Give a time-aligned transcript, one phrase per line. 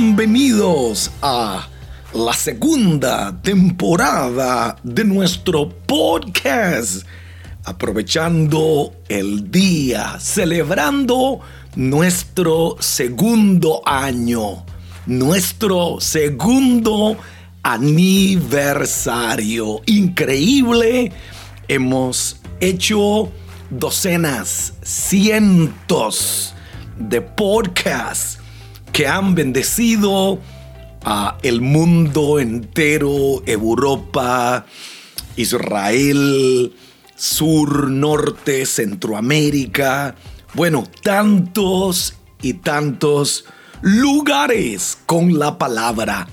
[0.00, 1.66] Bienvenidos a
[2.14, 7.04] la segunda temporada de nuestro podcast.
[7.64, 11.40] Aprovechando el día, celebrando
[11.74, 14.64] nuestro segundo año,
[15.06, 17.16] nuestro segundo
[17.64, 19.80] aniversario.
[19.86, 21.10] Increíble.
[21.66, 23.32] Hemos hecho
[23.68, 26.54] docenas, cientos
[26.96, 28.38] de podcasts
[28.92, 30.38] que han bendecido
[31.04, 34.66] a el mundo entero, Europa,
[35.36, 36.72] Israel,
[37.14, 40.14] sur, norte, Centroamérica,
[40.54, 43.44] bueno, tantos y tantos
[43.80, 46.28] lugares con la palabra,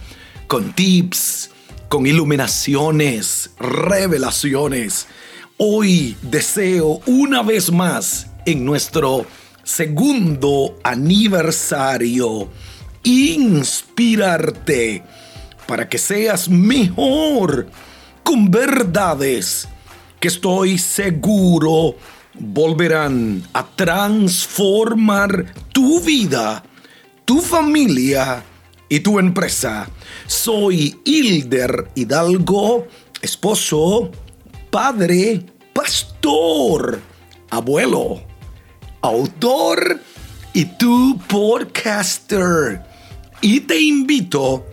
[0.48, 1.52] con tips,
[1.90, 5.08] con iluminaciones, revelaciones.
[5.58, 9.26] Hoy deseo una vez más en nuestro
[9.66, 12.50] segundo aniversario,
[13.04, 15.04] inspirarte
[15.68, 17.68] para que seas mejor
[18.24, 19.68] con verdades
[20.20, 21.96] que estoy seguro
[22.36, 26.64] volverán a transformar tu vida,
[27.26, 28.44] tu familia
[28.88, 29.90] y tu empresa.
[30.28, 32.88] Soy Hilder Hidalgo,
[33.22, 34.12] esposo,
[34.70, 35.44] padre,
[35.74, 37.02] pastor,
[37.50, 38.35] abuelo
[39.06, 40.02] autor
[40.54, 42.82] y tu podcaster.
[43.42, 44.66] Y te invito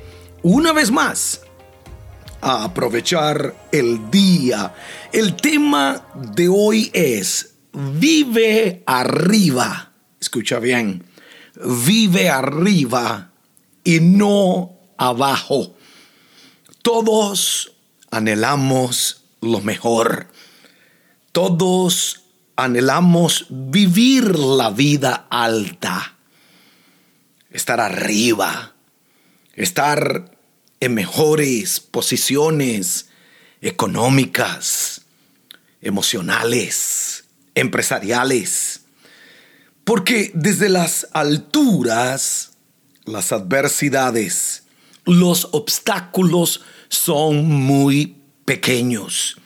[0.42, 1.42] una vez más
[2.40, 4.74] a aprovechar el día.
[5.12, 9.92] El tema de hoy es vive arriba.
[10.20, 11.04] Escucha bien,
[11.86, 13.30] vive arriba
[13.84, 15.74] y no abajo.
[16.80, 17.72] Todos
[18.10, 20.28] anhelamos lo mejor.
[21.32, 22.21] Todos
[22.56, 26.16] anhelamos vivir la vida alta,
[27.50, 28.74] estar arriba,
[29.54, 30.36] estar
[30.80, 33.08] en mejores posiciones
[33.60, 35.02] económicas,
[35.80, 38.82] emocionales, empresariales.
[39.84, 42.52] Porque desde las alturas,
[43.04, 44.64] las adversidades,
[45.04, 49.36] los obstáculos son muy pequeños.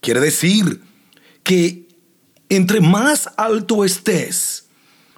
[0.00, 0.82] Quiere decir
[1.42, 1.88] que
[2.56, 4.66] entre más alto estés,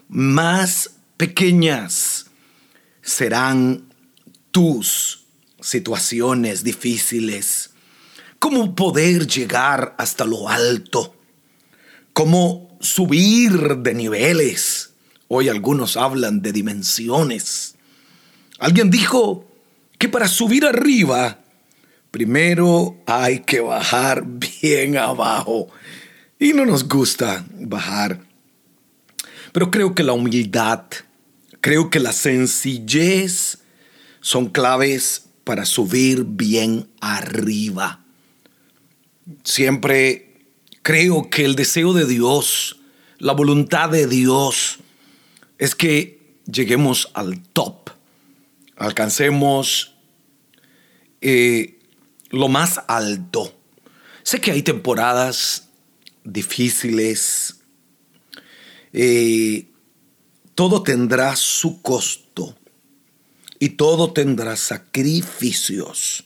[0.09, 2.27] más pequeñas
[3.03, 3.93] serán
[4.53, 5.25] tus
[5.61, 7.71] situaciones difíciles.
[8.39, 11.17] ¿Cómo poder llegar hasta lo alto?
[12.13, 14.93] ¿Cómo subir de niveles?
[15.27, 17.75] Hoy algunos hablan de dimensiones.
[18.61, 19.45] Alguien dijo
[19.99, 21.41] que para subir arriba,
[22.13, 25.69] primero hay que bajar bien abajo
[26.45, 28.21] y no nos gusta bajar.
[29.53, 30.83] Pero creo que la humildad,
[31.63, 33.61] creo que la sencillez
[34.21, 38.05] son claves para subir bien arriba.
[39.43, 40.45] Siempre
[40.83, 42.79] creo que el deseo de Dios,
[43.17, 44.81] la voluntad de Dios,
[45.57, 47.89] es que lleguemos al top,
[48.77, 49.95] alcancemos
[51.23, 51.79] eh,
[52.29, 53.55] lo más alto.
[54.25, 55.65] Sé que hay temporadas
[56.25, 57.61] difíciles,
[58.93, 59.67] eh,
[60.55, 62.57] todo tendrá su costo
[63.59, 66.25] y todo tendrá sacrificios.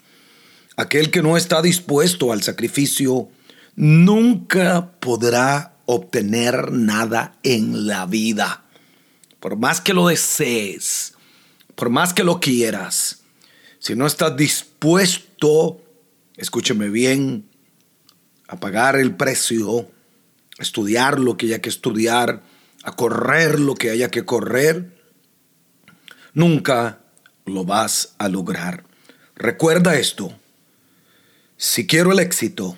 [0.76, 3.28] Aquel que no está dispuesto al sacrificio
[3.74, 8.64] nunca podrá obtener nada en la vida.
[9.40, 11.14] Por más que lo desees,
[11.74, 13.22] por más que lo quieras,
[13.78, 15.80] si no estás dispuesto,
[16.36, 17.48] escúcheme bien,
[18.48, 19.88] a pagar el precio,
[20.58, 22.42] a estudiar lo que haya que estudiar,
[22.82, 24.98] a correr lo que haya que correr,
[26.34, 27.00] nunca
[27.44, 28.84] lo vas a lograr.
[29.36, 30.32] Recuerda esto,
[31.56, 32.76] si quiero el éxito,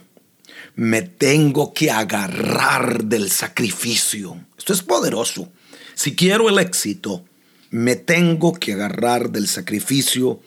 [0.75, 4.45] me tengo que agarrar del sacrificio.
[4.57, 5.53] Esto es poderoso.
[5.95, 7.25] Si quiero el éxito,
[7.71, 10.41] me tengo que agarrar del sacrificio.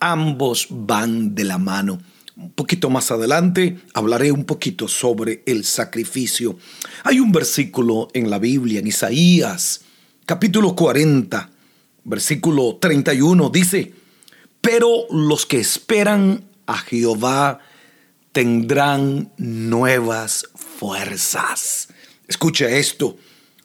[0.00, 2.00] Ambos van de la mano.
[2.36, 6.58] Un poquito más adelante hablaré un poquito sobre el sacrificio.
[7.02, 9.80] Hay un versículo en la Biblia, en Isaías,
[10.26, 11.50] capítulo 40,
[12.04, 13.94] versículo 31, dice,
[14.60, 17.60] pero los que esperan a Jehová
[18.32, 21.88] tendrán nuevas fuerzas.
[22.28, 23.16] Escucha esto,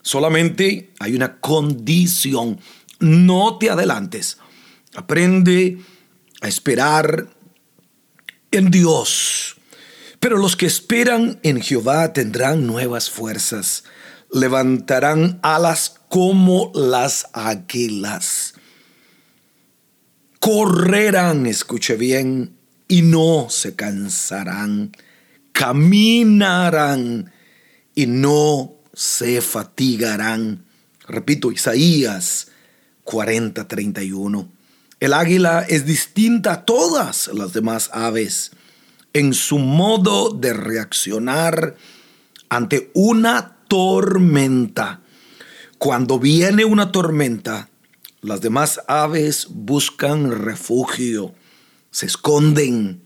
[0.02, 2.58] solamente hay una condición,
[3.02, 4.38] no te adelantes,
[4.96, 5.78] aprende
[6.40, 7.41] a esperar
[8.52, 9.56] en Dios.
[10.20, 13.84] Pero los que esperan en Jehová tendrán nuevas fuerzas,
[14.32, 18.54] levantarán alas como las águilas.
[20.40, 22.58] correrán, escuche bien,
[22.88, 24.92] y no se cansarán,
[25.54, 27.32] caminarán
[27.96, 30.66] y no se fatigarán.
[31.08, 32.48] Repito, Isaías
[33.04, 34.50] 40, 31.
[35.02, 38.52] El águila es distinta a todas las demás aves
[39.14, 41.76] en su modo de reaccionar
[42.50, 45.02] ante una tormenta.
[45.80, 47.68] Cuando viene una tormenta,
[48.22, 51.34] las demás aves buscan refugio,
[51.90, 53.02] se esconden,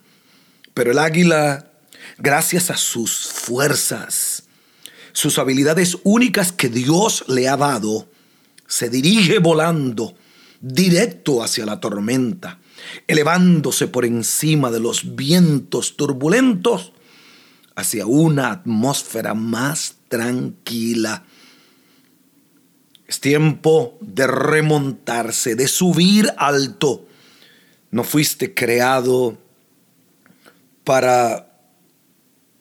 [0.73, 1.71] pero el águila,
[2.17, 4.43] gracias a sus fuerzas,
[5.13, 8.09] sus habilidades únicas que Dios le ha dado,
[8.67, 10.13] se dirige volando
[10.65, 12.59] directo hacia la tormenta,
[13.05, 16.91] elevándose por encima de los vientos turbulentos
[17.75, 21.23] hacia una atmósfera más tranquila.
[23.05, 27.07] Es tiempo de remontarse, de subir alto.
[27.91, 29.37] No fuiste creado
[30.83, 31.59] para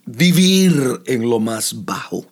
[0.05, 2.27] vivir en lo más bajo.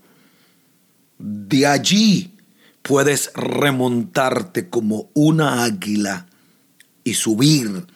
[1.19, 2.35] De allí
[2.83, 6.27] puedes remontarte como una águila
[7.05, 7.87] y subir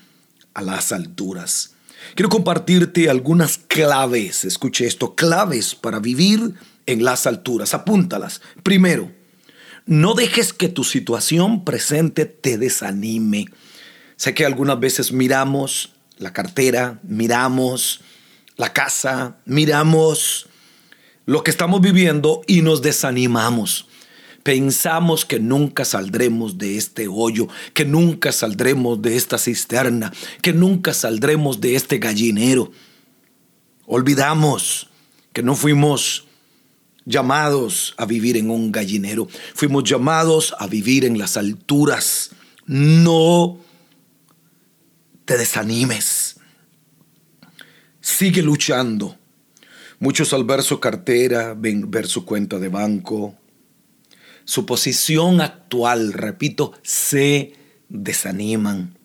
[0.54, 1.74] a las alturas.
[2.14, 6.54] Quiero compartirte algunas claves, escuche esto, claves para vivir
[6.86, 7.74] en las alturas.
[7.74, 8.40] Apúntalas.
[8.62, 9.10] Primero,
[9.86, 13.46] no dejes que tu situación presente te desanime.
[14.16, 18.00] Sé que algunas veces miramos la cartera, miramos
[18.56, 20.48] la casa, miramos
[21.26, 23.88] lo que estamos viviendo y nos desanimamos.
[24.46, 30.94] Pensamos que nunca saldremos de este hoyo, que nunca saldremos de esta cisterna, que nunca
[30.94, 32.70] saldremos de este gallinero.
[33.86, 34.88] Olvidamos
[35.32, 36.28] que no fuimos
[37.04, 42.30] llamados a vivir en un gallinero, fuimos llamados a vivir en las alturas.
[42.66, 43.58] No
[45.24, 46.36] te desanimes.
[48.00, 49.18] Sigue luchando.
[49.98, 53.34] Muchos al ver su cartera, ver su cuenta de banco,
[54.46, 57.54] su posición actual, repito, se
[57.88, 58.96] desaniman.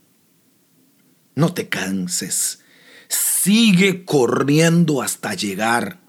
[1.34, 2.60] No te canses.
[3.08, 6.00] Sigue corriendo hasta llegar.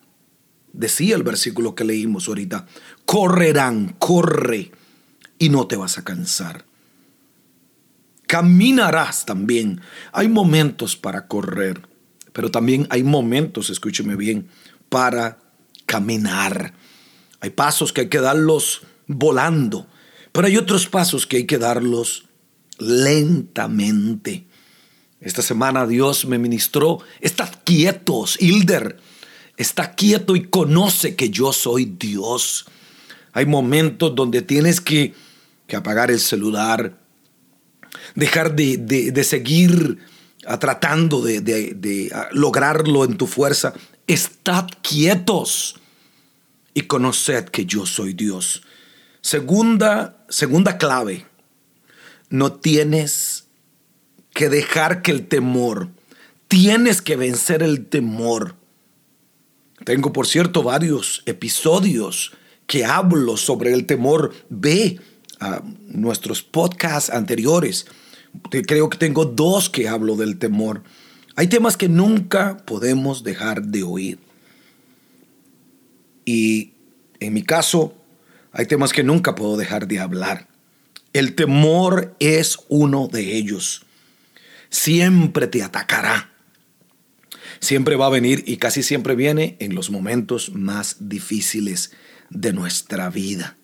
[0.74, 2.66] Decía el versículo que leímos ahorita.
[3.06, 4.70] Correrán, corre
[5.38, 6.66] y no te vas a cansar.
[8.26, 9.80] Caminarás también.
[10.12, 11.88] Hay momentos para correr,
[12.34, 14.48] pero también hay momentos, escúcheme bien,
[14.90, 15.38] para
[15.86, 16.74] caminar.
[17.40, 19.86] Hay pasos que hay que darlos volando.
[20.32, 22.24] Pero hay otros pasos que hay que darlos
[22.78, 24.44] lentamente.
[25.20, 28.98] Esta semana Dios me ministró, está quietos, Hilder,
[29.56, 32.66] está quieto y conoce que yo soy Dios.
[33.32, 35.14] Hay momentos donde tienes que,
[35.74, 36.98] apagar el celular,
[38.14, 39.98] dejar de, seguir
[40.60, 43.72] tratando de, de lograrlo en tu fuerza.
[44.06, 45.76] Estad quietos
[46.74, 48.62] y conoced que yo soy Dios.
[49.22, 51.26] Segunda, segunda clave,
[52.28, 53.46] no tienes
[54.34, 55.90] que dejar que el temor,
[56.48, 58.56] tienes que vencer el temor.
[59.84, 62.32] Tengo, por cierto, varios episodios
[62.66, 64.32] que hablo sobre el temor.
[64.48, 64.98] Ve
[65.40, 67.86] a nuestros podcasts anteriores.
[68.50, 70.82] Creo que tengo dos que hablo del temor.
[71.36, 74.18] Hay temas que nunca podemos dejar de oír.
[76.24, 76.72] Y
[77.20, 77.94] en mi caso,
[78.52, 80.48] hay temas que nunca puedo dejar de hablar.
[81.12, 83.84] El temor es uno de ellos.
[84.70, 86.30] Siempre te atacará.
[87.60, 91.92] Siempre va a venir y casi siempre viene en los momentos más difíciles
[92.30, 93.56] de nuestra vida.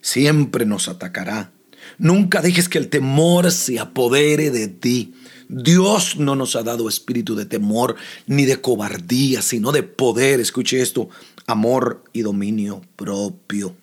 [0.00, 1.52] Siempre nos atacará.
[1.98, 5.14] Nunca dejes que el temor se apodere de ti.
[5.48, 10.40] Dios no nos ha dado espíritu de temor ni de cobardía, sino de poder.
[10.40, 11.08] Escuche esto,
[11.46, 13.76] amor y dominio propio.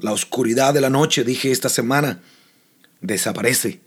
[0.00, 2.22] La oscuridad de la noche, dije esta semana,
[3.02, 3.80] desaparece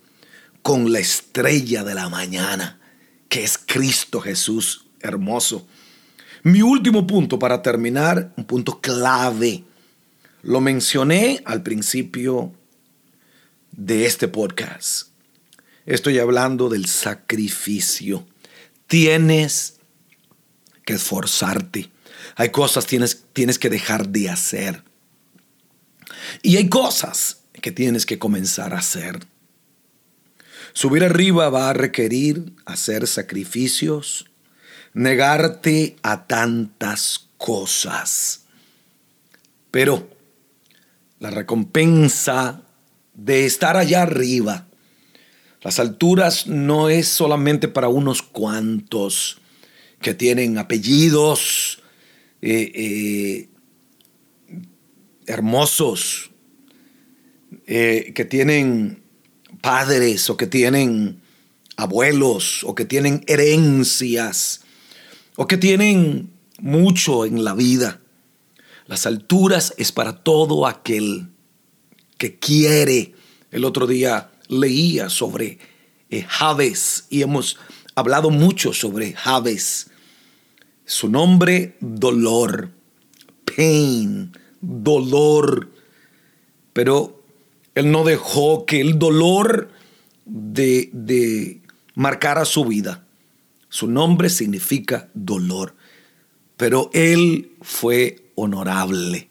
[0.62, 2.80] con la estrella de la mañana,
[3.30, 5.68] que es Cristo Jesús hermoso.
[6.44, 9.64] Mi último punto para terminar, un punto clave.
[10.44, 12.54] Lo mencioné al principio
[13.72, 15.08] de este podcast.
[15.86, 18.26] Estoy hablando del sacrificio.
[18.88, 19.80] Tienes
[20.86, 21.90] que esforzarte.
[22.36, 24.84] Hay cosas tienes tienes que dejar de hacer.
[26.42, 29.20] Y hay cosas que tienes que comenzar a hacer.
[30.74, 34.26] Subir arriba va a requerir hacer sacrificios,
[34.94, 38.46] negarte a tantas cosas.
[39.72, 40.10] Pero
[41.20, 42.62] la recompensa
[43.14, 44.68] de estar allá arriba,
[45.62, 49.38] Las alturas no es solamente para unos cuantos
[50.02, 51.82] que tienen apellidos
[52.42, 53.50] eh, eh,
[55.28, 56.32] hermosos,
[57.66, 59.04] eh, que tienen
[59.62, 61.22] padres o que tienen
[61.78, 64.62] abuelos o que tienen herencias
[65.36, 68.02] o que tienen mucho en la vida.
[68.88, 71.30] Las alturas es para todo aquel
[72.18, 73.14] que quiere.
[73.52, 75.60] El otro día leía sobre
[76.10, 77.58] eh, Javes y hemos
[77.96, 79.90] hablado mucho sobre Javes.
[80.86, 82.72] Su nombre, dolor,
[83.56, 85.70] pain, dolor.
[86.74, 87.24] Pero
[87.76, 89.70] él no dejó que el dolor
[90.26, 91.62] de, de
[91.96, 93.06] marcara su vida.
[93.70, 95.76] Su nombre significa dolor.
[96.58, 99.30] Pero él fue honorable.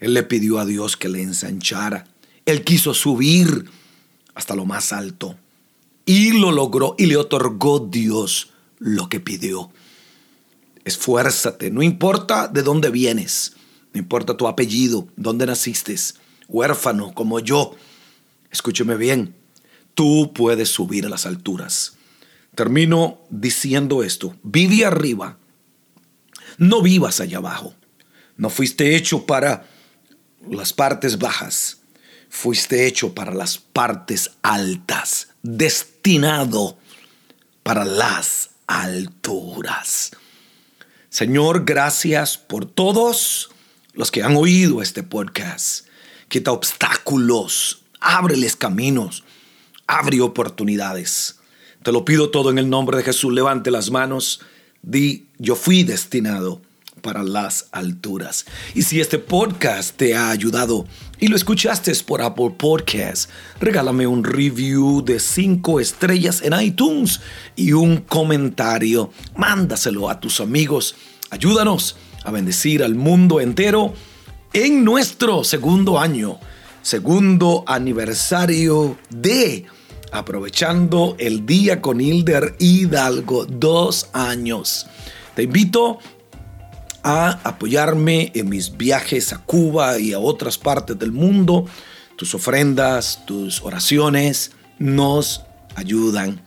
[0.00, 2.06] Él le pidió a Dios que le ensanchara.
[2.44, 3.70] Él quiso subir
[4.34, 5.36] hasta lo más alto.
[6.04, 9.70] Y lo logró y le otorgó Dios lo que pidió.
[10.84, 13.54] Esfuérzate, no importa de dónde vienes,
[13.92, 15.94] no importa tu apellido, dónde naciste,
[16.48, 17.76] huérfano como yo.
[18.50, 19.34] Escúcheme bien,
[19.94, 21.96] tú puedes subir a las alturas.
[22.54, 25.38] Termino diciendo esto, vive arriba,
[26.58, 27.74] no vivas allá abajo.
[28.36, 29.66] No fuiste hecho para
[30.48, 31.78] las partes bajas,
[32.28, 36.78] fuiste hecho para las partes altas, destinado
[37.62, 40.12] para las alturas.
[41.10, 43.50] Señor, gracias por todos
[43.94, 45.86] los que han oído este podcast.
[46.28, 49.24] Quita obstáculos, ábreles caminos,
[49.86, 51.38] abre oportunidades.
[51.82, 53.32] Te lo pido todo en el nombre de Jesús.
[53.32, 54.40] Levante las manos.
[54.82, 56.62] Di, yo fui destinado
[57.02, 58.46] para las alturas.
[58.74, 60.86] Y si este podcast te ha ayudado
[61.18, 63.28] y lo escuchaste por Apple Podcast,
[63.60, 67.20] regálame un review de 5 estrellas en iTunes
[67.56, 69.12] y un comentario.
[69.36, 70.94] Mándaselo a tus amigos.
[71.30, 73.94] Ayúdanos a bendecir al mundo entero
[74.52, 76.38] en nuestro segundo año,
[76.82, 79.66] segundo aniversario de
[80.14, 84.86] Aprovechando el día con Hilder Hidalgo, dos años.
[85.34, 86.00] Te invito
[87.02, 91.64] a apoyarme en mis viajes a Cuba y a otras partes del mundo.
[92.16, 96.42] Tus ofrendas, tus oraciones nos ayudan.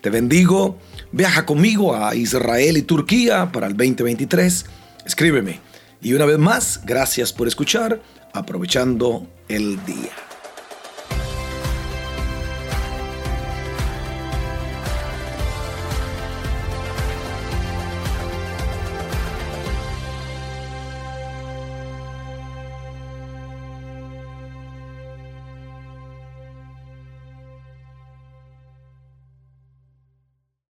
[0.00, 0.78] Te bendigo.
[1.12, 4.64] Viaja conmigo a Israel y Turquía para el 2023.
[5.10, 5.58] Escríbeme
[6.00, 8.00] y una vez más, gracias por escuchar,
[8.32, 10.12] aprovechando el día.